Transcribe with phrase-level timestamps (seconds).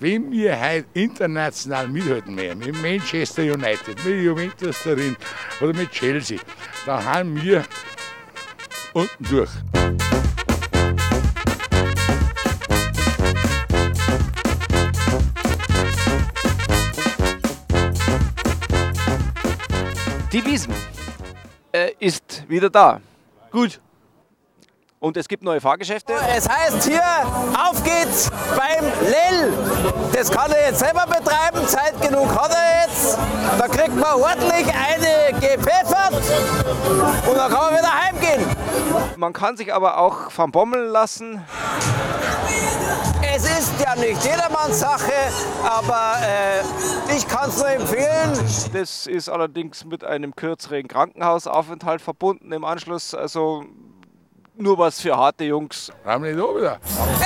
[0.00, 5.14] wenn wir heute international mithalten mehr, mit Manchester United, mit Juventus Turin
[5.60, 6.38] oder mit Chelsea,
[6.86, 7.64] dann haben wir
[8.94, 9.50] unten durch.
[20.32, 20.72] Die Wiesen
[21.72, 23.00] äh, ist wieder da.
[23.50, 23.80] Gut.
[25.00, 26.12] Und es gibt neue Fahrgeschäfte.
[26.36, 27.02] Es heißt hier,
[27.58, 29.69] auf geht's beim Lell.
[30.12, 33.18] Das kann er jetzt selber betreiben, Zeit genug hat er jetzt.
[33.58, 36.12] Da kriegt man ordentlich eine gepfeffert
[37.26, 38.44] und dann kann man wieder heimgehen.
[39.16, 41.42] Man kann sich aber auch verbommeln lassen.
[43.34, 45.12] Es ist ja nicht jedermanns Sache,
[45.64, 48.32] aber äh, ich kann es nur empfehlen.
[48.72, 53.14] Das ist allerdings mit einem kürzeren Krankenhausaufenthalt verbunden im Anschluss.
[53.14, 53.64] Also
[54.60, 55.90] nur was für harte Jungs.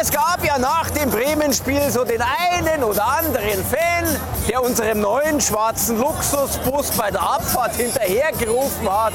[0.00, 4.04] Es gab ja nach dem Bremen-Spiel so den einen oder anderen Fan,
[4.48, 9.12] der unserem neuen schwarzen Luxusbus bei der Abfahrt hinterhergerufen hat.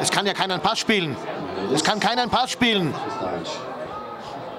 [0.00, 1.16] Es kann ja keiner einen Pass spielen.
[1.72, 2.94] Es kann keiner einen Pass spielen.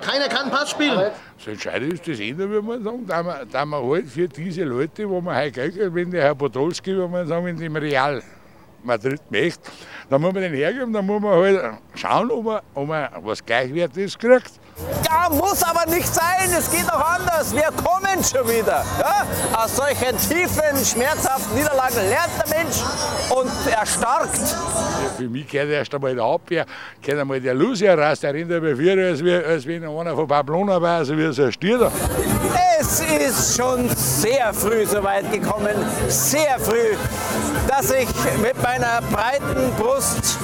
[0.02, 1.12] Keiner kann einen Pass spielen.
[1.38, 4.64] Das Entscheidende ist das Ende, würde man sagen, da wir, da wir halt für diese
[4.64, 7.76] Leute, wo man heute Geld kriegt, wenn der Herr Podolski, würde man sagen, in dem
[7.76, 8.24] Real
[8.84, 9.72] Madrid möchte,
[10.10, 13.46] dann muss man den hergeben, dann muss man halt schauen, ob man, ob man was
[13.46, 14.52] Gleichwertiges kriegt.
[15.06, 17.54] Ja, muss aber nicht sein, es geht auch anders.
[17.54, 18.86] Wir kommen schon wieder.
[19.00, 19.26] Ja?
[19.64, 22.78] Aus solchen tiefen, schmerzhaften Niederlagen lernt der Mensch
[23.30, 24.38] und erstarkt.
[24.38, 26.66] Ja, für mich gehört erst einmal der Abwehr,
[27.02, 30.28] gehört einmal der Lucia raus, der rennt bei vier, als, wie, als wenn einer von
[30.28, 31.92] Pamplona war, also wie so ein Stier.
[32.80, 35.76] Es ist schon sehr früh so weit gekommen,
[36.08, 36.96] sehr früh,
[37.68, 38.08] dass ich
[38.42, 40.38] mit meiner breiten Brust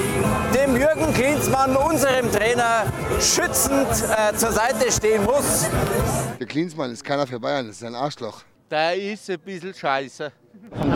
[0.54, 2.86] dem Jürgen Klinsmann, unserem Trainer,
[3.20, 5.68] schützend äh, zur Seite stehen muss.
[6.40, 8.42] Der Klinsmann ist keiner für Bayern, das ist ein Arschloch.
[8.72, 10.32] Der ist ein bisschen scheiße.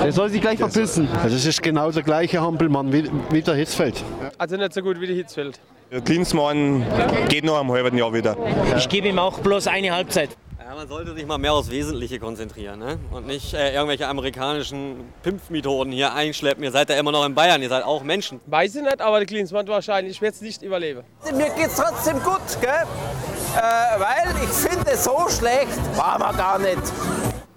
[0.02, 1.08] Der soll sich gleich verpissen.
[1.22, 4.04] Also es ist genau der gleiche Hampelmann wie, wie der Hitzfeld.
[4.38, 5.60] Also nicht so gut wie der Hitzfeld.
[5.92, 6.86] Der Klinsmann
[7.30, 8.36] geht noch am halben Jahr wieder.
[8.76, 10.30] Ich gebe ihm auch bloß eine Halbzeit.
[10.78, 13.00] Man sollte sich mal mehr aufs Wesentliche konzentrieren ne?
[13.10, 16.64] und nicht äh, irgendwelche amerikanischen Pimpfmethoden hier einschleppen.
[16.64, 18.40] Ihr seid ja immer noch in Bayern, ihr seid auch Menschen.
[18.46, 21.02] Weiß ich nicht, aber der Klinsmann wahrscheinlich wird es nicht überleben.
[21.34, 22.70] Mir geht's trotzdem gut, gell?
[22.70, 26.78] Äh, weil ich finde, so schlecht war man gar nicht.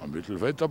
[0.03, 0.69] Am Mittelfeld aber